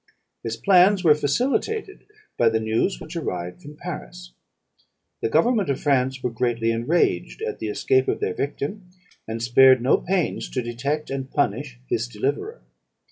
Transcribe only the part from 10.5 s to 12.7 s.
detect and punish his deliverer.